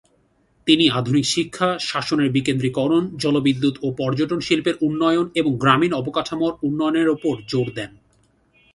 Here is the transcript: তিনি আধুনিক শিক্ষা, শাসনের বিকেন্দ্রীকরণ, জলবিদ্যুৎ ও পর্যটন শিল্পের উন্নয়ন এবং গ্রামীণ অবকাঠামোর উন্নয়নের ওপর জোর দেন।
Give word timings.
তিনি 0.67 0.85
আধুনিক 0.89 1.25
শিক্ষা, 1.25 1.69
শাসনের 1.81 2.29
বিকেন্দ্রীকরণ, 2.31 3.03
জলবিদ্যুৎ 3.17 3.75
ও 3.81 3.87
পর্যটন 3.97 4.39
শিল্পের 4.39 4.75
উন্নয়ন 4.81 5.25
এবং 5.35 5.51
গ্রামীণ 5.57 5.91
অবকাঠামোর 5.93 6.53
উন্নয়নের 6.63 7.07
ওপর 7.09 7.33
জোর 7.47 7.67
দেন। 7.75 7.91